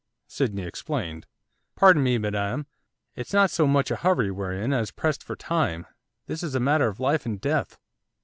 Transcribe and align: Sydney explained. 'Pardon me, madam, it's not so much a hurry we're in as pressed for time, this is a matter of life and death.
Sydney 0.25 0.63
explained. 0.63 1.27
'Pardon 1.75 2.01
me, 2.01 2.17
madam, 2.17 2.65
it's 3.15 3.33
not 3.33 3.51
so 3.51 3.67
much 3.67 3.91
a 3.91 3.97
hurry 3.97 4.31
we're 4.31 4.51
in 4.51 4.73
as 4.73 4.89
pressed 4.89 5.21
for 5.23 5.35
time, 5.35 5.85
this 6.25 6.41
is 6.41 6.55
a 6.55 6.59
matter 6.59 6.87
of 6.87 6.99
life 6.99 7.23
and 7.23 7.39
death. 7.39 7.77